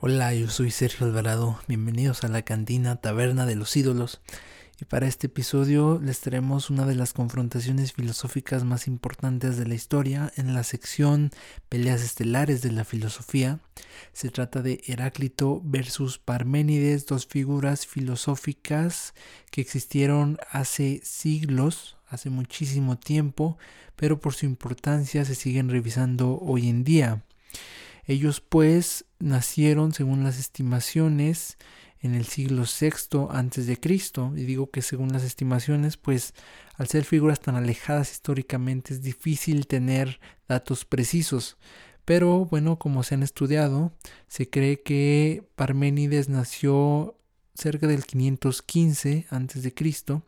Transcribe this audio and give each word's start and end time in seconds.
Hola, 0.00 0.32
yo 0.32 0.48
soy 0.48 0.70
Sergio 0.70 1.08
Alvarado, 1.08 1.58
bienvenidos 1.66 2.22
a 2.22 2.28
la 2.28 2.42
cantina 2.42 3.00
Taberna 3.00 3.46
de 3.46 3.56
los 3.56 3.76
Ídolos. 3.76 4.20
Y 4.80 4.84
para 4.84 5.08
este 5.08 5.26
episodio 5.26 6.00
les 6.00 6.20
traemos 6.20 6.70
una 6.70 6.86
de 6.86 6.94
las 6.94 7.12
confrontaciones 7.12 7.94
filosóficas 7.94 8.62
más 8.62 8.86
importantes 8.86 9.56
de 9.56 9.66
la 9.66 9.74
historia 9.74 10.32
en 10.36 10.54
la 10.54 10.62
sección 10.62 11.32
Peleas 11.68 12.02
Estelares 12.02 12.62
de 12.62 12.70
la 12.70 12.84
Filosofía. 12.84 13.58
Se 14.12 14.30
trata 14.30 14.62
de 14.62 14.80
Heráclito 14.86 15.60
versus 15.64 16.18
Parménides, 16.18 17.06
dos 17.06 17.26
figuras 17.26 17.84
filosóficas 17.84 19.14
que 19.50 19.62
existieron 19.62 20.38
hace 20.48 21.00
siglos, 21.02 21.96
hace 22.08 22.30
muchísimo 22.30 22.98
tiempo, 22.98 23.58
pero 23.96 24.20
por 24.20 24.32
su 24.32 24.46
importancia 24.46 25.24
se 25.24 25.34
siguen 25.34 25.68
revisando 25.68 26.38
hoy 26.40 26.68
en 26.68 26.84
día. 26.84 27.24
Ellos 28.08 28.40
pues 28.40 29.04
nacieron, 29.20 29.92
según 29.92 30.24
las 30.24 30.38
estimaciones, 30.38 31.58
en 32.00 32.14
el 32.14 32.24
siglo 32.24 32.64
VI 32.64 33.28
antes 33.30 33.66
de 33.66 33.78
Cristo. 33.78 34.32
Y 34.34 34.44
digo 34.44 34.70
que 34.70 34.82
según 34.82 35.12
las 35.12 35.22
estimaciones, 35.22 35.98
pues 35.98 36.32
al 36.76 36.88
ser 36.88 37.04
figuras 37.04 37.40
tan 37.40 37.54
alejadas 37.54 38.10
históricamente 38.10 38.94
es 38.94 39.02
difícil 39.02 39.66
tener 39.66 40.20
datos 40.48 40.86
precisos. 40.86 41.58
Pero 42.06 42.46
bueno, 42.46 42.78
como 42.78 43.02
se 43.02 43.14
han 43.14 43.22
estudiado, 43.22 43.92
se 44.26 44.48
cree 44.48 44.80
que 44.80 45.46
Parménides 45.54 46.30
nació 46.30 47.18
cerca 47.54 47.86
del 47.86 48.06
515 48.06 49.26
antes 49.28 49.62
de 49.62 49.74
Cristo 49.74 50.22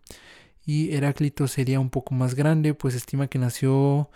y 0.67 0.93
Heráclito 0.93 1.49
sería 1.49 1.81
un 1.81 1.89
poco 1.89 2.15
más 2.15 2.35
grande, 2.35 2.75
pues 2.75 2.95
estima 2.95 3.29
que 3.29 3.39
nació 3.39 4.11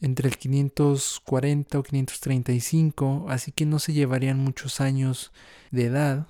entre 0.00 0.28
el 0.28 0.36
540 0.36 1.78
o 1.78 1.82
535, 1.82 3.26
así 3.28 3.52
que 3.52 3.66
no 3.66 3.78
se 3.78 3.92
llevarían 3.92 4.38
muchos 4.38 4.80
años 4.80 5.32
de 5.70 5.86
edad, 5.86 6.28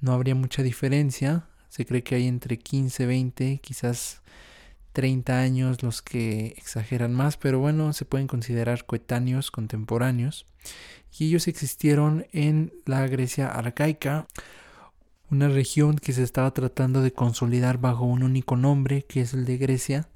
no 0.00 0.12
habría 0.12 0.34
mucha 0.34 0.62
diferencia, 0.62 1.48
se 1.68 1.84
cree 1.84 2.02
que 2.02 2.14
hay 2.14 2.26
entre 2.26 2.58
15, 2.58 3.06
20, 3.06 3.58
quizás 3.58 4.22
30 4.92 5.38
años 5.38 5.82
los 5.82 6.00
que 6.00 6.54
exageran 6.56 7.12
más, 7.12 7.36
pero 7.36 7.58
bueno, 7.58 7.92
se 7.92 8.06
pueden 8.06 8.26
considerar 8.26 8.86
coetáneos, 8.86 9.50
contemporáneos, 9.50 10.46
y 11.18 11.26
ellos 11.26 11.48
existieron 11.48 12.26
en 12.32 12.72
la 12.86 13.06
Grecia 13.06 13.48
arcaica, 13.48 14.26
una 15.30 15.48
región 15.48 15.96
que 15.96 16.12
se 16.12 16.22
estaba 16.22 16.52
tratando 16.52 17.02
de 17.02 17.12
consolidar 17.12 17.78
bajo 17.78 18.04
un 18.04 18.22
único 18.22 18.56
nombre, 18.56 19.04
que 19.04 19.20
es 19.20 19.34
el 19.34 19.44
de 19.44 19.58
Grecia, 19.58 20.08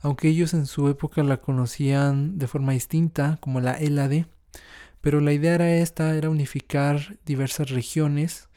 aunque 0.00 0.28
ellos 0.28 0.54
en 0.54 0.66
su 0.66 0.88
época 0.88 1.22
la 1.22 1.38
conocían 1.38 2.38
de 2.38 2.46
forma 2.46 2.72
distinta 2.72 3.38
como 3.40 3.60
la 3.60 3.72
Hélade, 3.72 4.26
pero 5.00 5.20
la 5.20 5.32
idea 5.32 5.54
era 5.54 5.76
esta, 5.76 6.16
era 6.16 6.30
unificar 6.30 7.18
diversas 7.24 7.70
regiones 7.70 8.48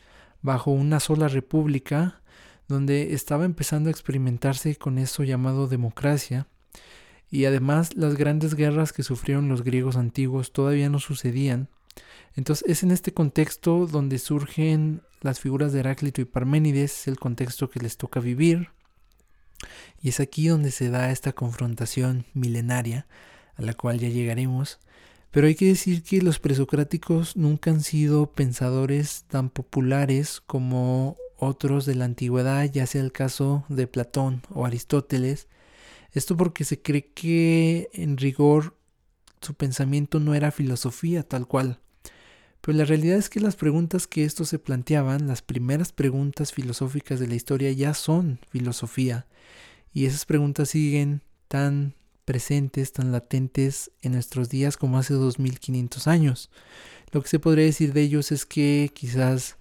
bajo 0.41 0.71
una 0.71 0.99
sola 0.99 1.27
república 1.27 2.21
donde 2.67 3.13
estaba 3.13 3.45
empezando 3.45 3.89
a 3.89 3.91
experimentarse 3.91 4.75
con 4.75 4.97
eso 4.97 5.23
llamado 5.23 5.67
democracia, 5.67 6.47
y 7.29 7.45
además 7.45 7.95
las 7.95 8.15
grandes 8.15 8.55
guerras 8.55 8.93
que 8.93 9.03
sufrieron 9.03 9.49
los 9.49 9.63
griegos 9.63 9.95
antiguos 9.95 10.51
todavía 10.51 10.89
no 10.89 10.99
sucedían. 10.99 11.69
Entonces 12.35 12.67
es 12.67 12.83
en 12.83 12.91
este 12.91 13.13
contexto 13.13 13.87
donde 13.87 14.19
surgen 14.19 15.01
las 15.21 15.39
figuras 15.39 15.73
de 15.73 15.79
Heráclito 15.79 16.21
y 16.21 16.25
Parménides, 16.25 17.07
el 17.07 17.19
contexto 17.19 17.69
que 17.69 17.79
les 17.79 17.97
toca 17.97 18.19
vivir, 18.19 18.69
y 20.01 20.09
es 20.09 20.19
aquí 20.19 20.47
donde 20.47 20.71
se 20.71 20.89
da 20.89 21.11
esta 21.11 21.33
confrontación 21.33 22.25
milenaria, 22.33 23.07
a 23.55 23.61
la 23.61 23.73
cual 23.73 23.99
ya 23.99 24.09
llegaremos. 24.09 24.79
Pero 25.31 25.47
hay 25.47 25.55
que 25.55 25.67
decir 25.67 26.03
que 26.03 26.21
los 26.21 26.39
presocráticos 26.39 27.37
nunca 27.37 27.71
han 27.71 27.81
sido 27.81 28.31
pensadores 28.31 29.25
tan 29.27 29.49
populares 29.49 30.41
como 30.45 31.15
otros 31.37 31.85
de 31.85 31.95
la 31.95 32.05
antigüedad, 32.05 32.65
ya 32.65 32.85
sea 32.85 33.01
el 33.01 33.11
caso 33.11 33.65
de 33.69 33.87
Platón 33.87 34.43
o 34.49 34.65
Aristóteles. 34.65 35.47
Esto 36.11 36.35
porque 36.35 36.65
se 36.65 36.81
cree 36.81 37.11
que 37.13 37.89
en 37.93 38.17
rigor 38.17 38.75
su 39.41 39.53
pensamiento 39.55 40.19
no 40.19 40.35
era 40.35 40.51
filosofía 40.51 41.23
tal 41.23 41.47
cual. 41.47 41.79
Pero 42.61 42.77
la 42.77 42.85
realidad 42.85 43.17
es 43.17 43.29
que 43.29 43.39
las 43.39 43.55
preguntas 43.55 44.05
que 44.07 44.23
estos 44.23 44.49
se 44.49 44.59
planteaban, 44.59 45.27
las 45.27 45.41
primeras 45.41 45.91
preguntas 45.91 46.53
filosóficas 46.53 47.19
de 47.19 47.27
la 47.27 47.35
historia 47.35 47.71
ya 47.71 47.93
son 47.93 48.39
filosofía. 48.49 49.25
Y 49.93 50.05
esas 50.05 50.25
preguntas 50.25 50.69
siguen 50.69 51.21
tan 51.47 51.95
presentes, 52.25 52.93
tan 52.93 53.11
latentes 53.11 53.91
en 54.01 54.13
nuestros 54.13 54.49
días 54.49 54.77
como 54.77 54.99
hace 54.99 55.15
2500 55.15 56.07
años. 56.07 56.49
Lo 57.11 57.21
que 57.21 57.29
se 57.29 57.39
podría 57.39 57.65
decir 57.65 57.93
de 57.93 58.01
ellos 58.01 58.31
es 58.31 58.45
que 58.45 58.91
quizás 58.93 59.57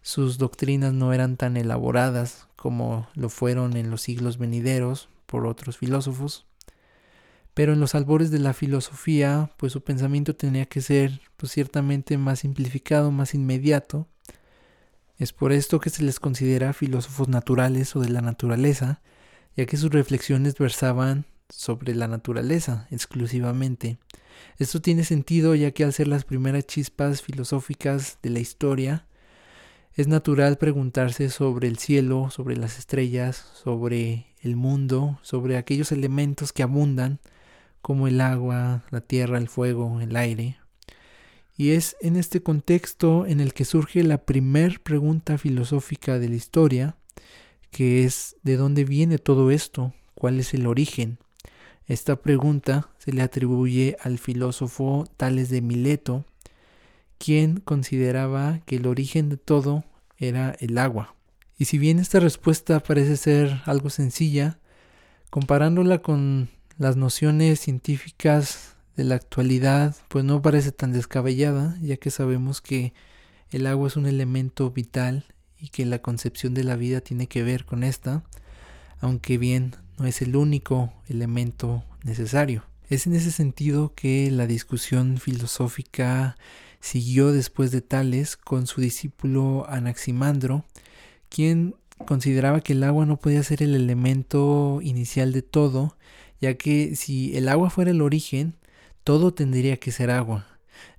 sus 0.00 0.38
doctrinas 0.38 0.92
no 0.92 1.12
eran 1.12 1.36
tan 1.36 1.56
elaboradas 1.56 2.46
como 2.56 3.08
lo 3.14 3.28
fueron 3.28 3.76
en 3.76 3.90
los 3.90 4.02
siglos 4.02 4.38
venideros 4.38 5.08
por 5.26 5.46
otros 5.46 5.76
filósofos, 5.76 6.46
pero 7.54 7.72
en 7.72 7.80
los 7.80 7.94
albores 7.94 8.30
de 8.30 8.40
la 8.40 8.52
filosofía, 8.52 9.50
pues 9.56 9.72
su 9.72 9.82
pensamiento 9.82 10.34
tenía 10.34 10.66
que 10.66 10.80
ser 10.80 11.20
pues 11.36 11.52
ciertamente 11.52 12.18
más 12.18 12.40
simplificado, 12.40 13.12
más 13.12 13.34
inmediato. 13.34 14.08
Es 15.18 15.32
por 15.32 15.52
esto 15.52 15.78
que 15.78 15.90
se 15.90 16.02
les 16.02 16.18
considera 16.18 16.72
filósofos 16.72 17.28
naturales 17.28 17.94
o 17.94 18.00
de 18.00 18.08
la 18.08 18.20
naturaleza, 18.20 19.00
ya 19.56 19.66
que 19.66 19.76
sus 19.76 19.90
reflexiones 19.90 20.58
versaban 20.58 21.26
sobre 21.48 21.94
la 21.94 22.08
naturaleza 22.08 22.88
exclusivamente. 22.90 23.98
Esto 24.58 24.80
tiene 24.80 25.04
sentido 25.04 25.54
ya 25.54 25.70
que 25.70 25.84
al 25.84 25.92
ser 25.92 26.08
las 26.08 26.24
primeras 26.24 26.66
chispas 26.66 27.22
filosóficas 27.22 28.18
de 28.22 28.30
la 28.30 28.40
historia, 28.40 29.06
es 29.94 30.08
natural 30.08 30.58
preguntarse 30.58 31.30
sobre 31.30 31.68
el 31.68 31.78
cielo, 31.78 32.28
sobre 32.30 32.56
las 32.56 32.78
estrellas, 32.78 33.36
sobre 33.36 34.26
el 34.40 34.56
mundo, 34.56 35.20
sobre 35.22 35.56
aquellos 35.56 35.92
elementos 35.92 36.52
que 36.52 36.64
abundan, 36.64 37.20
como 37.84 38.08
el 38.08 38.22
agua, 38.22 38.82
la 38.90 39.02
tierra, 39.02 39.36
el 39.36 39.46
fuego, 39.46 40.00
el 40.00 40.16
aire. 40.16 40.56
Y 41.54 41.72
es 41.72 41.96
en 42.00 42.16
este 42.16 42.42
contexto 42.42 43.26
en 43.26 43.40
el 43.40 43.52
que 43.52 43.66
surge 43.66 44.02
la 44.02 44.24
primer 44.24 44.80
pregunta 44.82 45.36
filosófica 45.36 46.18
de 46.18 46.30
la 46.30 46.34
historia, 46.34 46.96
que 47.70 48.04
es 48.04 48.36
¿de 48.42 48.56
dónde 48.56 48.86
viene 48.86 49.18
todo 49.18 49.50
esto? 49.50 49.92
¿Cuál 50.14 50.40
es 50.40 50.54
el 50.54 50.66
origen? 50.66 51.18
Esta 51.86 52.16
pregunta 52.16 52.88
se 52.96 53.12
le 53.12 53.20
atribuye 53.20 53.98
al 54.00 54.16
filósofo 54.16 55.06
Tales 55.18 55.50
de 55.50 55.60
Mileto, 55.60 56.24
quien 57.18 57.60
consideraba 57.60 58.60
que 58.64 58.76
el 58.76 58.86
origen 58.86 59.28
de 59.28 59.36
todo 59.36 59.84
era 60.16 60.56
el 60.58 60.78
agua. 60.78 61.16
Y 61.58 61.66
si 61.66 61.76
bien 61.76 61.98
esta 61.98 62.18
respuesta 62.18 62.80
parece 62.80 63.18
ser 63.18 63.60
algo 63.66 63.90
sencilla, 63.90 64.58
comparándola 65.28 65.98
con 66.00 66.48
las 66.78 66.96
nociones 66.96 67.60
científicas 67.60 68.74
de 68.96 69.04
la 69.04 69.16
actualidad, 69.16 69.96
pues 70.08 70.24
no 70.24 70.42
parece 70.42 70.72
tan 70.72 70.92
descabellada, 70.92 71.76
ya 71.80 71.96
que 71.96 72.10
sabemos 72.10 72.60
que 72.60 72.92
el 73.50 73.66
agua 73.66 73.88
es 73.88 73.96
un 73.96 74.06
elemento 74.06 74.70
vital 74.70 75.24
y 75.58 75.68
que 75.68 75.84
la 75.84 76.00
concepción 76.00 76.54
de 76.54 76.64
la 76.64 76.76
vida 76.76 77.00
tiene 77.00 77.26
que 77.26 77.42
ver 77.42 77.64
con 77.64 77.84
esta, 77.84 78.24
aunque 79.00 79.38
bien 79.38 79.76
no 79.98 80.06
es 80.06 80.22
el 80.22 80.36
único 80.36 80.92
elemento 81.08 81.84
necesario. 82.02 82.64
Es 82.88 83.06
en 83.06 83.14
ese 83.14 83.30
sentido 83.30 83.92
que 83.94 84.30
la 84.30 84.46
discusión 84.46 85.18
filosófica 85.18 86.36
siguió 86.80 87.32
después 87.32 87.70
de 87.70 87.80
Tales 87.80 88.36
con 88.36 88.66
su 88.66 88.80
discípulo 88.80 89.66
Anaximandro, 89.68 90.64
quien 91.28 91.76
consideraba 92.06 92.60
que 92.60 92.74
el 92.74 92.84
agua 92.84 93.06
no 93.06 93.16
podía 93.16 93.42
ser 93.42 93.62
el 93.62 93.74
elemento 93.74 94.80
inicial 94.82 95.32
de 95.32 95.42
todo, 95.42 95.96
ya 96.40 96.54
que 96.54 96.96
si 96.96 97.36
el 97.36 97.48
agua 97.48 97.70
fuera 97.70 97.90
el 97.90 98.02
origen, 98.02 98.56
todo 99.04 99.34
tendría 99.34 99.78
que 99.78 99.92
ser 99.92 100.10
agua. 100.10 100.46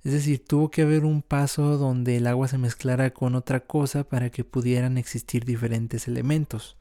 Es 0.04 0.12
decir, 0.12 0.44
tuvo 0.44 0.70
que 0.70 0.82
haber 0.82 1.04
un 1.04 1.22
paso 1.22 1.76
donde 1.78 2.16
el 2.16 2.26
agua 2.26 2.48
se 2.48 2.58
mezclara 2.58 3.10
con 3.10 3.34
otra 3.34 3.60
cosa 3.60 4.04
para 4.04 4.30
que 4.30 4.44
pudieran 4.44 4.98
existir 4.98 5.44
diferentes 5.44 6.08
elementos, 6.08 6.76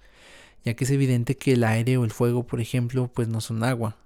ya 0.63 0.75
que 0.75 0.83
es 0.83 0.91
evidente 0.91 1.35
que 1.35 1.53
el 1.53 1.63
aire 1.63 1.97
o 1.97 2.05
el 2.05 2.11
fuego, 2.11 2.45
por 2.45 2.61
ejemplo, 2.61 3.11
pues 3.13 3.27
no 3.27 3.41
son 3.41 3.63
agua. 3.63 3.97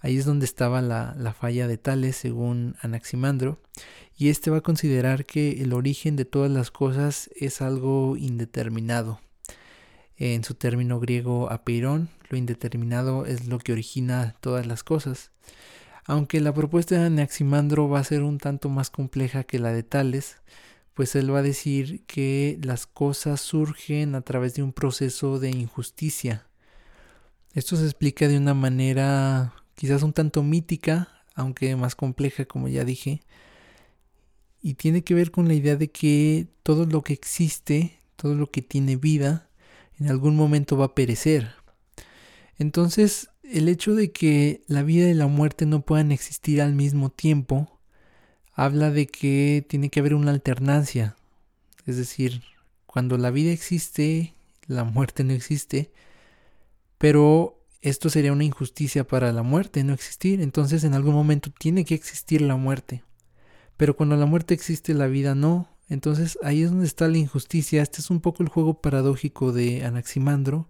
Ahí 0.00 0.16
es 0.16 0.24
donde 0.24 0.44
estaba 0.44 0.80
la, 0.80 1.14
la 1.18 1.32
falla 1.32 1.66
de 1.66 1.76
Tales, 1.76 2.16
según 2.16 2.76
Anaximandro, 2.82 3.58
y 4.16 4.28
este 4.28 4.50
va 4.50 4.58
a 4.58 4.62
considerar 4.62 5.26
que 5.26 5.62
el 5.62 5.72
origen 5.72 6.14
de 6.16 6.24
todas 6.24 6.50
las 6.50 6.70
cosas 6.70 7.30
es 7.34 7.60
algo 7.60 8.16
indeterminado. 8.16 9.20
En 10.18 10.42
su 10.42 10.54
término 10.54 10.98
griego 10.98 11.50
apeirón, 11.50 12.08
lo 12.28 12.36
indeterminado 12.36 13.24
es 13.24 13.46
lo 13.46 13.58
que 13.58 13.72
origina 13.72 14.34
todas 14.40 14.66
las 14.66 14.82
cosas. 14.82 15.30
Aunque 16.04 16.40
la 16.40 16.52
propuesta 16.52 16.98
de 16.98 17.06
Anaximandro 17.06 17.88
va 17.88 18.00
a 18.00 18.04
ser 18.04 18.22
un 18.22 18.38
tanto 18.38 18.68
más 18.68 18.90
compleja 18.90 19.44
que 19.44 19.60
la 19.60 19.72
de 19.72 19.84
Tales, 19.84 20.36
pues 20.94 21.14
él 21.14 21.32
va 21.32 21.38
a 21.38 21.42
decir 21.42 22.04
que 22.06 22.58
las 22.62 22.86
cosas 22.86 23.40
surgen 23.40 24.16
a 24.16 24.22
través 24.22 24.54
de 24.54 24.64
un 24.64 24.72
proceso 24.72 25.38
de 25.38 25.50
injusticia. 25.50 26.48
Esto 27.54 27.76
se 27.76 27.84
explica 27.84 28.26
de 28.26 28.38
una 28.38 28.54
manera 28.54 29.54
quizás 29.76 30.02
un 30.02 30.12
tanto 30.12 30.42
mítica, 30.42 31.08
aunque 31.36 31.76
más 31.76 31.94
compleja 31.94 32.46
como 32.46 32.66
ya 32.66 32.84
dije, 32.84 33.22
y 34.60 34.74
tiene 34.74 35.04
que 35.04 35.14
ver 35.14 35.30
con 35.30 35.46
la 35.46 35.54
idea 35.54 35.76
de 35.76 35.92
que 35.92 36.48
todo 36.64 36.86
lo 36.86 37.02
que 37.02 37.12
existe, 37.12 38.00
todo 38.16 38.34
lo 38.34 38.50
que 38.50 38.62
tiene 38.62 38.96
vida, 38.96 39.47
en 39.98 40.08
algún 40.08 40.36
momento 40.36 40.76
va 40.76 40.86
a 40.86 40.94
perecer. 40.94 41.52
Entonces, 42.56 43.30
el 43.42 43.68
hecho 43.68 43.94
de 43.94 44.12
que 44.12 44.62
la 44.66 44.82
vida 44.82 45.08
y 45.08 45.14
la 45.14 45.26
muerte 45.26 45.66
no 45.66 45.82
puedan 45.82 46.12
existir 46.12 46.60
al 46.60 46.74
mismo 46.74 47.10
tiempo, 47.10 47.80
habla 48.52 48.90
de 48.90 49.06
que 49.06 49.64
tiene 49.68 49.90
que 49.90 50.00
haber 50.00 50.14
una 50.14 50.32
alternancia. 50.32 51.16
Es 51.86 51.96
decir, 51.96 52.42
cuando 52.86 53.16
la 53.16 53.30
vida 53.30 53.52
existe, 53.52 54.34
la 54.66 54.84
muerte 54.84 55.24
no 55.24 55.32
existe, 55.32 55.92
pero 56.98 57.64
esto 57.80 58.10
sería 58.10 58.32
una 58.32 58.44
injusticia 58.44 59.06
para 59.06 59.32
la 59.32 59.42
muerte 59.42 59.84
no 59.84 59.94
existir, 59.94 60.40
entonces 60.40 60.82
en 60.84 60.94
algún 60.94 61.14
momento 61.14 61.50
tiene 61.56 61.84
que 61.84 61.94
existir 61.94 62.42
la 62.42 62.56
muerte. 62.56 63.04
Pero 63.76 63.96
cuando 63.96 64.16
la 64.16 64.26
muerte 64.26 64.54
existe, 64.54 64.92
la 64.94 65.06
vida 65.06 65.36
no. 65.36 65.68
Entonces 65.88 66.38
ahí 66.42 66.62
es 66.62 66.70
donde 66.70 66.86
está 66.86 67.08
la 67.08 67.18
injusticia. 67.18 67.82
Este 67.82 68.00
es 68.00 68.10
un 68.10 68.20
poco 68.20 68.42
el 68.42 68.48
juego 68.48 68.80
paradójico 68.80 69.52
de 69.52 69.84
Anaximandro, 69.84 70.68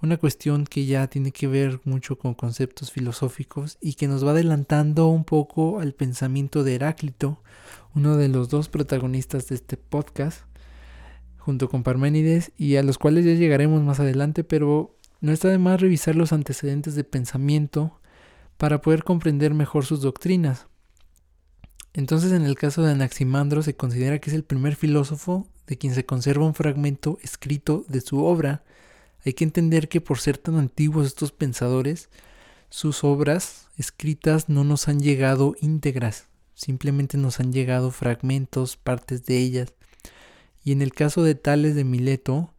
una 0.00 0.16
cuestión 0.16 0.64
que 0.64 0.86
ya 0.86 1.08
tiene 1.08 1.32
que 1.32 1.48
ver 1.48 1.80
mucho 1.84 2.18
con 2.18 2.34
conceptos 2.34 2.92
filosóficos 2.92 3.78
y 3.80 3.94
que 3.94 4.08
nos 4.08 4.24
va 4.24 4.30
adelantando 4.30 5.08
un 5.08 5.24
poco 5.24 5.80
al 5.80 5.92
pensamiento 5.92 6.62
de 6.62 6.76
Heráclito, 6.76 7.42
uno 7.94 8.16
de 8.16 8.28
los 8.28 8.48
dos 8.48 8.68
protagonistas 8.68 9.48
de 9.48 9.56
este 9.56 9.76
podcast, 9.76 10.42
junto 11.38 11.68
con 11.68 11.82
Parménides, 11.82 12.52
y 12.56 12.76
a 12.76 12.82
los 12.82 12.96
cuales 12.98 13.24
ya 13.24 13.32
llegaremos 13.32 13.82
más 13.82 13.98
adelante, 13.98 14.44
pero 14.44 14.96
no 15.20 15.32
está 15.32 15.48
de 15.48 15.58
más 15.58 15.80
revisar 15.80 16.14
los 16.14 16.32
antecedentes 16.32 16.94
de 16.94 17.04
pensamiento 17.04 18.00
para 18.56 18.80
poder 18.80 19.02
comprender 19.02 19.52
mejor 19.52 19.84
sus 19.84 20.00
doctrinas. 20.00 20.68
Entonces, 21.98 22.30
en 22.30 22.44
el 22.44 22.54
caso 22.54 22.82
de 22.82 22.92
Anaximandro 22.92 23.60
se 23.60 23.74
considera 23.74 24.20
que 24.20 24.30
es 24.30 24.36
el 24.36 24.44
primer 24.44 24.76
filósofo 24.76 25.48
de 25.66 25.78
quien 25.78 25.96
se 25.96 26.06
conserva 26.06 26.46
un 26.46 26.54
fragmento 26.54 27.18
escrito 27.22 27.84
de 27.88 28.00
su 28.00 28.24
obra. 28.24 28.62
Hay 29.26 29.32
que 29.32 29.42
entender 29.42 29.88
que 29.88 30.00
por 30.00 30.20
ser 30.20 30.38
tan 30.38 30.58
antiguos 30.58 31.08
estos 31.08 31.32
pensadores, 31.32 32.08
sus 32.70 33.02
obras 33.02 33.66
escritas 33.76 34.48
no 34.48 34.62
nos 34.62 34.86
han 34.86 35.00
llegado 35.00 35.56
íntegras, 35.60 36.28
simplemente 36.54 37.18
nos 37.18 37.40
han 37.40 37.52
llegado 37.52 37.90
fragmentos, 37.90 38.76
partes 38.76 39.26
de 39.26 39.38
ellas. 39.38 39.74
Y 40.62 40.70
en 40.70 40.82
el 40.82 40.92
caso 40.92 41.24
de 41.24 41.34
Tales 41.34 41.74
de 41.74 41.82
Mileto, 41.82 42.54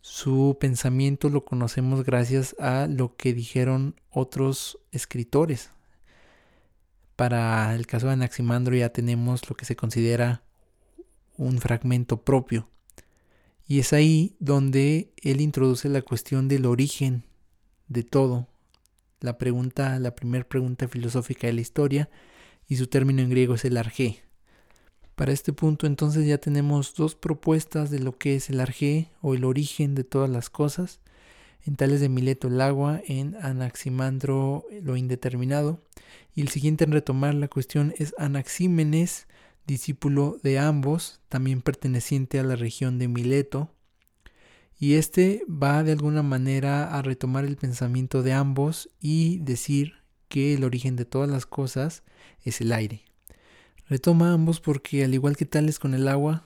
su 0.00 0.56
pensamiento 0.58 1.28
lo 1.28 1.44
conocemos 1.44 2.02
gracias 2.04 2.56
a 2.58 2.88
lo 2.88 3.14
que 3.14 3.34
dijeron 3.34 3.94
otros 4.10 4.80
escritores. 4.90 5.70
Para 7.20 7.74
el 7.74 7.86
caso 7.86 8.06
de 8.06 8.14
Anaximandro 8.14 8.74
ya 8.74 8.94
tenemos 8.94 9.46
lo 9.50 9.54
que 9.54 9.66
se 9.66 9.76
considera 9.76 10.42
un 11.36 11.58
fragmento 11.58 12.22
propio. 12.22 12.70
Y 13.66 13.78
es 13.78 13.92
ahí 13.92 14.36
donde 14.38 15.12
él 15.18 15.42
introduce 15.42 15.90
la 15.90 16.00
cuestión 16.00 16.48
del 16.48 16.64
origen 16.64 17.24
de 17.88 18.04
todo. 18.04 18.48
La 19.20 19.36
pregunta, 19.36 19.98
la 19.98 20.14
primera 20.14 20.48
pregunta 20.48 20.88
filosófica 20.88 21.46
de 21.46 21.52
la 21.52 21.60
historia, 21.60 22.08
y 22.66 22.76
su 22.76 22.86
término 22.86 23.20
en 23.20 23.28
griego 23.28 23.52
es 23.56 23.66
el 23.66 23.76
arjé. 23.76 24.22
Para 25.14 25.32
este 25.32 25.52
punto 25.52 25.86
entonces 25.86 26.26
ya 26.26 26.38
tenemos 26.38 26.94
dos 26.94 27.16
propuestas 27.16 27.90
de 27.90 27.98
lo 27.98 28.16
que 28.16 28.36
es 28.36 28.48
el 28.48 28.60
arjé 28.60 29.10
o 29.20 29.34
el 29.34 29.44
origen 29.44 29.94
de 29.94 30.04
todas 30.04 30.30
las 30.30 30.48
cosas. 30.48 31.00
En 31.66 31.76
Tales 31.76 32.00
de 32.00 32.08
Mileto 32.08 32.48
el 32.48 32.60
agua, 32.60 33.00
en 33.06 33.36
Anaximandro 33.40 34.64
lo 34.82 34.96
indeterminado. 34.96 35.82
Y 36.34 36.40
el 36.40 36.48
siguiente 36.48 36.84
en 36.84 36.92
retomar 36.92 37.34
la 37.34 37.48
cuestión 37.48 37.92
es 37.98 38.14
Anaxímenes, 38.18 39.26
discípulo 39.66 40.38
de 40.42 40.58
ambos, 40.58 41.20
también 41.28 41.62
perteneciente 41.62 42.38
a 42.38 42.44
la 42.44 42.56
región 42.56 42.98
de 42.98 43.08
Mileto. 43.08 43.70
Y 44.78 44.94
este 44.94 45.42
va 45.46 45.82
de 45.82 45.92
alguna 45.92 46.22
manera 46.22 46.96
a 46.96 47.02
retomar 47.02 47.44
el 47.44 47.56
pensamiento 47.56 48.22
de 48.22 48.32
ambos 48.32 48.88
y 48.98 49.38
decir 49.40 49.94
que 50.28 50.54
el 50.54 50.64
origen 50.64 50.96
de 50.96 51.04
todas 51.04 51.28
las 51.28 51.44
cosas 51.44 52.02
es 52.42 52.62
el 52.62 52.72
aire. 52.72 53.02
Retoma 53.88 54.32
ambos 54.32 54.60
porque 54.60 55.04
al 55.04 55.12
igual 55.12 55.36
que 55.36 55.44
tales 55.44 55.78
con 55.78 55.92
el 55.94 56.08
agua, 56.08 56.44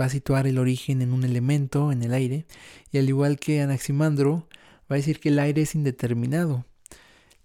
va 0.00 0.06
a 0.06 0.10
situar 0.10 0.46
el 0.46 0.58
origen 0.58 1.02
en 1.02 1.12
un 1.12 1.24
elemento, 1.24 1.92
en 1.92 2.02
el 2.02 2.12
aire, 2.12 2.46
y 2.90 2.98
al 2.98 3.08
igual 3.08 3.38
que 3.38 3.60
Anaximandro, 3.60 4.48
va 4.90 4.96
a 4.96 4.96
decir 4.96 5.20
que 5.20 5.30
el 5.30 5.38
aire 5.38 5.62
es 5.62 5.74
indeterminado, 5.74 6.66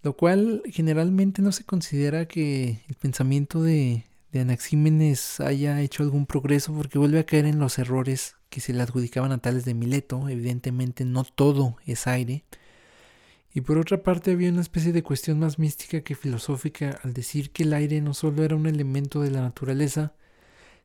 lo 0.03 0.15
cual 0.15 0.61
generalmente 0.65 1.41
no 1.41 1.51
se 1.51 1.63
considera 1.63 2.27
que 2.27 2.81
el 2.87 2.95
pensamiento 2.95 3.61
de, 3.63 4.05
de 4.31 4.41
Anaxímenes 4.41 5.39
haya 5.39 5.81
hecho 5.81 6.03
algún 6.03 6.25
progreso 6.25 6.73
porque 6.73 6.99
vuelve 6.99 7.19
a 7.19 7.25
caer 7.25 7.45
en 7.45 7.59
los 7.59 7.79
errores 7.79 8.35
que 8.49 8.61
se 8.61 8.73
le 8.73 8.81
adjudicaban 8.81 9.31
a 9.31 9.39
tales 9.39 9.65
de 9.65 9.73
Mileto, 9.73 10.29
evidentemente 10.29 11.05
no 11.05 11.23
todo 11.23 11.77
es 11.85 12.07
aire, 12.07 12.45
y 13.53 13.61
por 13.61 13.77
otra 13.77 14.03
parte 14.03 14.31
había 14.31 14.51
una 14.51 14.61
especie 14.61 14.93
de 14.93 15.03
cuestión 15.03 15.39
más 15.39 15.57
mística 15.57 16.01
que 16.01 16.15
filosófica 16.15 16.99
al 17.03 17.13
decir 17.13 17.49
que 17.51 17.63
el 17.63 17.73
aire 17.73 18.01
no 18.01 18.13
solo 18.13 18.43
era 18.43 18.55
un 18.55 18.67
elemento 18.67 19.21
de 19.21 19.31
la 19.31 19.41
naturaleza, 19.41 20.13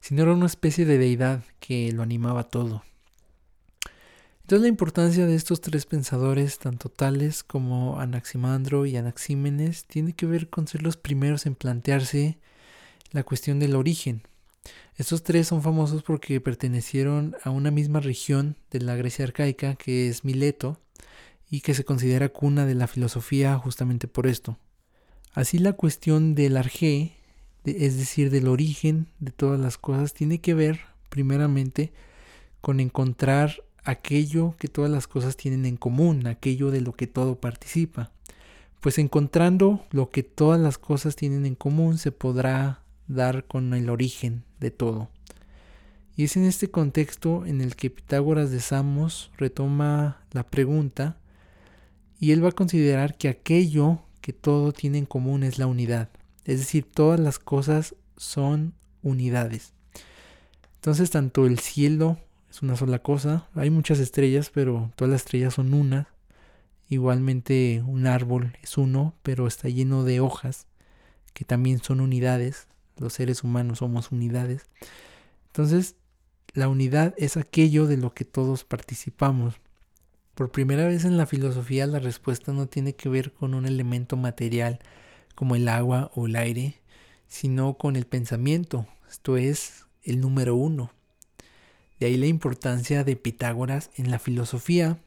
sino 0.02 0.22
era 0.22 0.32
una 0.32 0.46
especie 0.46 0.84
de 0.84 0.98
deidad 0.98 1.44
que 1.60 1.92
lo 1.92 2.02
animaba 2.02 2.48
todo. 2.50 2.82
Entonces 4.42 4.62
la 4.62 4.68
importancia 4.68 5.24
de 5.24 5.36
estos 5.36 5.60
tres 5.60 5.86
pensadores, 5.86 6.58
tanto 6.58 6.88
tales 6.88 7.44
como 7.44 8.00
Anaximandro 8.00 8.84
y 8.84 8.96
Anaxímenes, 8.96 9.84
tiene 9.86 10.12
que 10.12 10.26
ver 10.26 10.50
con 10.50 10.66
ser 10.66 10.82
los 10.82 10.96
primeros 10.96 11.46
en 11.46 11.54
plantearse 11.54 12.38
la 13.12 13.22
cuestión 13.22 13.60
del 13.60 13.76
origen. 13.76 14.22
Estos 14.96 15.22
tres 15.22 15.46
son 15.46 15.62
famosos 15.62 16.02
porque 16.02 16.40
pertenecieron 16.40 17.36
a 17.44 17.50
una 17.50 17.70
misma 17.70 18.00
región 18.00 18.56
de 18.72 18.80
la 18.80 18.96
Grecia 18.96 19.24
arcaica, 19.24 19.76
que 19.76 20.08
es 20.08 20.24
Mileto, 20.24 20.80
y 21.48 21.60
que 21.60 21.74
se 21.74 21.84
considera 21.84 22.28
cuna 22.28 22.66
de 22.66 22.74
la 22.74 22.88
filosofía 22.88 23.56
justamente 23.56 24.08
por 24.08 24.26
esto. 24.26 24.58
Así 25.32 25.58
la 25.58 25.74
cuestión 25.74 26.34
del 26.34 26.56
arjé, 26.56 27.16
es 27.64 27.96
decir, 27.96 28.30
del 28.30 28.48
origen 28.48 29.06
de 29.20 29.30
todas 29.30 29.60
las 29.60 29.78
cosas, 29.78 30.14
tiene 30.14 30.40
que 30.40 30.54
ver 30.54 30.80
primeramente 31.08 31.92
con 32.60 32.80
encontrar 32.80 33.62
aquello 33.84 34.54
que 34.58 34.68
todas 34.68 34.90
las 34.90 35.06
cosas 35.06 35.36
tienen 35.36 35.66
en 35.66 35.76
común, 35.76 36.26
aquello 36.26 36.70
de 36.70 36.80
lo 36.80 36.92
que 36.92 37.06
todo 37.06 37.40
participa. 37.40 38.10
Pues 38.80 38.98
encontrando 38.98 39.84
lo 39.90 40.10
que 40.10 40.22
todas 40.22 40.60
las 40.60 40.78
cosas 40.78 41.14
tienen 41.16 41.46
en 41.46 41.54
común 41.54 41.98
se 41.98 42.12
podrá 42.12 42.82
dar 43.06 43.44
con 43.44 43.74
el 43.74 43.90
origen 43.90 44.44
de 44.58 44.70
todo. 44.70 45.08
Y 46.16 46.24
es 46.24 46.36
en 46.36 46.44
este 46.44 46.70
contexto 46.70 47.46
en 47.46 47.60
el 47.60 47.74
que 47.74 47.90
Pitágoras 47.90 48.50
de 48.50 48.60
Samos 48.60 49.30
retoma 49.38 50.20
la 50.32 50.44
pregunta 50.44 51.16
y 52.18 52.32
él 52.32 52.44
va 52.44 52.50
a 52.50 52.52
considerar 52.52 53.16
que 53.16 53.28
aquello 53.28 54.00
que 54.20 54.32
todo 54.32 54.72
tiene 54.72 54.98
en 54.98 55.06
común 55.06 55.42
es 55.42 55.58
la 55.58 55.66
unidad. 55.66 56.10
Es 56.44 56.58
decir, 56.58 56.84
todas 56.84 57.20
las 57.20 57.38
cosas 57.38 57.94
son 58.16 58.74
unidades. 59.02 59.72
Entonces, 60.76 61.10
tanto 61.10 61.46
el 61.46 61.58
cielo 61.58 62.18
es 62.50 62.62
una 62.62 62.76
sola 62.76 62.98
cosa, 62.98 63.48
hay 63.54 63.70
muchas 63.70 63.98
estrellas, 63.98 64.50
pero 64.52 64.90
todas 64.96 65.12
las 65.12 65.22
estrellas 65.22 65.54
son 65.54 65.74
una. 65.74 66.08
Igualmente 66.88 67.82
un 67.86 68.06
árbol 68.06 68.56
es 68.62 68.76
uno, 68.76 69.14
pero 69.22 69.46
está 69.46 69.68
lleno 69.68 70.04
de 70.04 70.20
hojas, 70.20 70.66
que 71.32 71.44
también 71.44 71.82
son 71.82 72.00
unidades. 72.00 72.66
Los 72.98 73.14
seres 73.14 73.42
humanos 73.42 73.78
somos 73.78 74.12
unidades. 74.12 74.66
Entonces, 75.46 75.96
la 76.52 76.68
unidad 76.68 77.14
es 77.16 77.36
aquello 77.36 77.86
de 77.86 77.96
lo 77.96 78.12
que 78.12 78.24
todos 78.24 78.64
participamos. 78.64 79.54
Por 80.34 80.50
primera 80.50 80.86
vez 80.86 81.04
en 81.04 81.16
la 81.16 81.26
filosofía 81.26 81.86
la 81.86 81.98
respuesta 81.98 82.52
no 82.52 82.66
tiene 82.66 82.94
que 82.94 83.08
ver 83.08 83.32
con 83.32 83.54
un 83.54 83.66
elemento 83.66 84.16
material 84.16 84.80
como 85.34 85.56
el 85.56 85.68
agua 85.68 86.10
o 86.14 86.26
el 86.26 86.36
aire, 86.36 86.80
sino 87.28 87.74
con 87.74 87.96
el 87.96 88.06
pensamiento, 88.06 88.86
esto 89.10 89.36
es 89.36 89.86
el 90.02 90.20
número 90.20 90.54
uno. 90.54 90.90
De 91.98 92.06
ahí 92.06 92.16
la 92.16 92.26
importancia 92.26 93.04
de 93.04 93.16
Pitágoras 93.16 93.90
en 93.96 94.10
la 94.10 94.18
filosofía, 94.18 94.98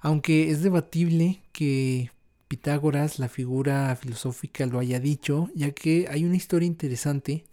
aunque 0.00 0.50
es 0.50 0.62
debatible 0.62 1.42
que 1.52 2.10
Pitágoras, 2.48 3.18
la 3.18 3.28
figura 3.28 3.94
filosófica, 3.96 4.66
lo 4.66 4.78
haya 4.78 5.00
dicho, 5.00 5.48
ya 5.54 5.70
que 5.70 6.06
hay 6.10 6.24
una 6.24 6.36
historia 6.36 6.66
interesante. 6.66 7.44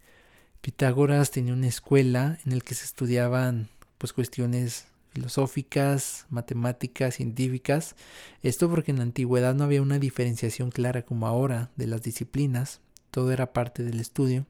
Pitágoras 0.60 1.30
tenía 1.30 1.54
una 1.54 1.68
escuela 1.68 2.38
en 2.44 2.54
la 2.54 2.60
que 2.60 2.74
se 2.74 2.84
estudiaban 2.84 3.68
pues 3.98 4.12
cuestiones 4.12 4.86
filosóficas, 5.10 6.26
matemáticas, 6.30 7.16
científicas. 7.16 7.96
Esto 8.42 8.70
porque 8.70 8.90
en 8.90 8.98
la 8.98 9.04
antigüedad 9.04 9.54
no 9.54 9.64
había 9.64 9.82
una 9.82 9.98
diferenciación 9.98 10.70
clara 10.70 11.02
como 11.02 11.26
ahora 11.26 11.70
de 11.76 11.86
las 11.86 12.02
disciplinas, 12.02 12.80
todo 13.10 13.32
era 13.32 13.52
parte 13.52 13.82
del 13.82 14.00
estudio. 14.00 14.46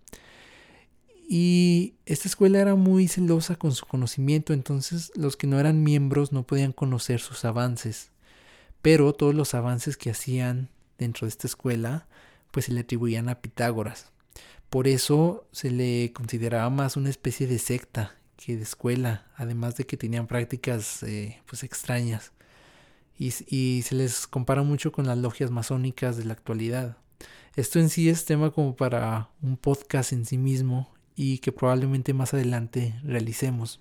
Y 1.29 1.95
esta 2.07 2.29
escuela 2.29 2.61
era 2.61 2.75
muy 2.75 3.07
celosa 3.09 3.57
con 3.57 3.73
su 3.73 3.87
conocimiento, 3.87 4.53
entonces 4.53 5.13
los 5.15 5.37
que 5.37 5.47
no 5.47 5.61
eran 5.61 5.83
miembros 5.83 6.33
no 6.33 6.43
podían 6.45 6.73
conocer 6.73 7.21
sus 7.21 7.45
avances. 7.45 8.11
Pero 8.83 9.13
todos 9.13 9.35
los 9.35 9.55
avances 9.55 9.97
que 9.97 10.11
hacían 10.11 10.71
dentro 10.99 11.27
de 11.27 11.31
esta 11.31 11.47
escuela, 11.47 12.09
pues 12.51 12.67
se 12.67 12.73
le 12.73 12.81
atribuían 12.81 13.29
a 13.29 13.41
Pitágoras. 13.41 14.11
Por 14.71 14.89
eso 14.89 15.47
se 15.53 15.71
le 15.71 16.13
consideraba 16.13 16.69
más 16.69 16.97
una 16.97 17.11
especie 17.11 17.47
de 17.47 17.59
secta 17.59 18.20
que 18.45 18.57
de 18.57 18.63
escuela, 18.63 19.27
además 19.37 19.77
de 19.77 19.85
que 19.85 19.97
tenían 19.97 20.27
prácticas 20.27 21.03
eh, 21.03 21.41
pues 21.47 21.63
extrañas. 21.63 22.33
Y, 23.19 23.33
y 23.49 23.83
se 23.83 23.95
les 23.95 24.27
compara 24.27 24.63
mucho 24.63 24.93
con 24.93 25.07
las 25.07 25.19
logias 25.19 25.51
masónicas 25.51 26.17
de 26.17 26.25
la 26.25 26.33
actualidad. 26.33 26.97
Esto 27.55 27.79
en 27.79 27.91
sí 27.91 28.09
es 28.09 28.25
tema 28.25 28.51
como 28.51 28.75
para 28.77 29.31
un 29.43 29.57
podcast 29.57 30.13
en 30.13 30.25
sí 30.25 30.39
mismo 30.39 30.93
y 31.15 31.39
que 31.39 31.53
probablemente 31.53 32.15
más 32.15 32.33
adelante 32.33 32.99
realicemos. 33.05 33.81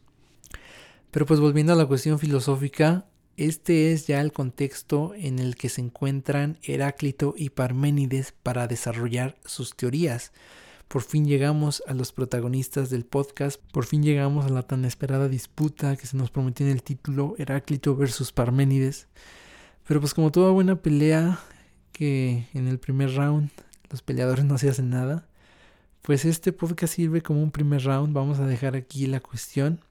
Pero 1.11 1.25
pues 1.25 1.39
volviendo 1.39 1.73
a 1.73 1.75
la 1.75 1.85
cuestión 1.85 2.19
filosófica, 2.19 3.05
este 3.37 3.93
es 3.93 4.05
ya 4.05 4.19
el 4.19 4.33
contexto 4.33 5.13
en 5.15 5.39
el 5.39 5.55
que 5.55 5.69
se 5.69 5.79
encuentran 5.79 6.59
Heráclito 6.61 7.35
y 7.37 7.51
Parménides 7.51 8.33
para 8.33 8.67
desarrollar 8.67 9.37
sus 9.45 9.75
teorías. 9.75 10.33
Por 10.89 11.03
fin 11.03 11.27
llegamos 11.27 11.84
a 11.86 11.93
los 11.93 12.12
protagonistas 12.12 12.89
del 12.89 13.05
podcast, 13.05 13.62
por 13.72 13.86
fin 13.86 14.01
llegamos 14.01 14.48
a 14.48 14.50
la 14.50 14.63
tan 14.63 14.86
esperada 14.86 15.29
disputa 15.29 15.96
que 15.96 16.08
se 16.08 16.17
nos 16.17 16.31
prometió 16.31 16.65
en 16.65 16.72
el 16.72 16.81
título 16.81 17.36
Heráclito 17.38 17.96
versus 17.96 18.31
Parménides. 18.31 19.08
Pero 19.88 20.00
pues 20.00 20.15
como 20.15 20.31
toda 20.31 20.50
buena 20.50 20.81
pelea 20.81 21.38
que 21.91 22.48
en 22.55 22.67
el 22.67 22.79
primer 22.79 23.13
round 23.13 23.51
los 23.91 24.01
peleadores 24.01 24.46
no 24.46 24.58
se 24.58 24.67
hacen 24.67 24.89
nada, 24.89 25.27
pues 26.01 26.25
este 26.25 26.53
podcast 26.53 26.96
sirve 26.96 27.22
como 27.22 27.43
un 27.43 27.51
primer 27.51 27.84
round, 27.84 28.12
vamos 28.12 28.39
a 28.39 28.48
dejar 28.48 28.75
aquí 28.75 29.05
la 29.05 29.19
cuestión 29.19 29.81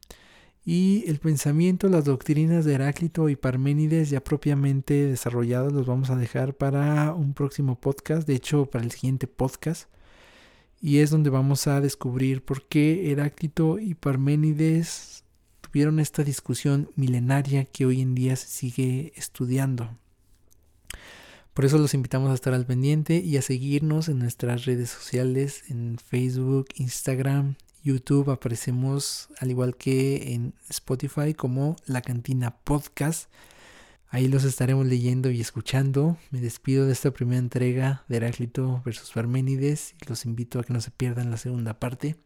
y 0.64 1.04
el 1.06 1.20
pensamiento, 1.20 1.88
las 1.88 2.06
doctrinas 2.06 2.64
de 2.64 2.74
Heráclito 2.74 3.28
y 3.28 3.36
Parménides 3.36 4.10
ya 4.10 4.24
propiamente 4.24 5.06
desarrollados 5.06 5.72
los 5.72 5.86
vamos 5.86 6.10
a 6.10 6.16
dejar 6.16 6.54
para 6.54 7.14
un 7.14 7.34
próximo 7.34 7.80
podcast, 7.80 8.26
de 8.26 8.34
hecho 8.34 8.66
para 8.66 8.84
el 8.84 8.90
siguiente 8.90 9.28
podcast. 9.28 9.88
Y 10.80 10.98
es 10.98 11.10
donde 11.10 11.30
vamos 11.30 11.66
a 11.66 11.80
descubrir 11.80 12.44
por 12.44 12.66
qué 12.68 13.10
Heráclito 13.10 13.78
y 13.78 13.94
Parménides 13.94 15.24
tuvieron 15.60 16.00
esta 16.00 16.24
discusión 16.24 16.90
milenaria 16.96 17.64
que 17.64 17.84
hoy 17.84 18.00
en 18.00 18.14
día 18.14 18.36
se 18.36 18.46
sigue 18.46 19.12
estudiando. 19.16 19.90
Por 21.52 21.64
eso 21.64 21.78
los 21.78 21.94
invitamos 21.94 22.30
a 22.30 22.34
estar 22.34 22.54
al 22.54 22.66
pendiente 22.66 23.16
y 23.16 23.36
a 23.36 23.42
seguirnos 23.42 24.08
en 24.08 24.20
nuestras 24.20 24.64
redes 24.64 24.90
sociales, 24.90 25.64
en 25.68 25.98
Facebook, 25.98 26.68
Instagram, 26.76 27.56
YouTube 27.82 28.30
aparecemos 28.30 29.28
al 29.38 29.50
igual 29.50 29.76
que 29.76 30.34
en 30.34 30.54
Spotify 30.68 31.34
como 31.34 31.76
La 31.86 32.02
Cantina 32.02 32.56
Podcast. 32.58 33.30
Ahí 34.10 34.28
los 34.28 34.44
estaremos 34.44 34.86
leyendo 34.86 35.30
y 35.30 35.40
escuchando. 35.40 36.16
Me 36.30 36.40
despido 36.40 36.86
de 36.86 36.92
esta 36.92 37.10
primera 37.10 37.38
entrega 37.38 38.04
de 38.08 38.16
Heráclito 38.16 38.82
versus 38.84 39.10
Parménides 39.12 39.94
y 40.00 40.08
los 40.08 40.24
invito 40.24 40.58
a 40.58 40.64
que 40.64 40.72
no 40.72 40.80
se 40.80 40.90
pierdan 40.90 41.30
la 41.30 41.36
segunda 41.36 41.78
parte. 41.78 42.16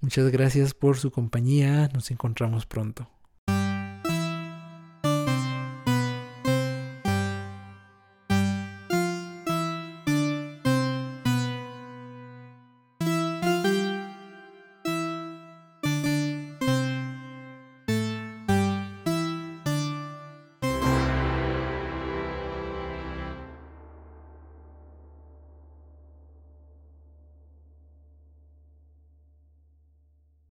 Muchas 0.00 0.30
gracias 0.30 0.72
por 0.72 0.96
su 0.96 1.10
compañía. 1.10 1.88
Nos 1.92 2.10
encontramos 2.10 2.64
pronto. 2.64 3.10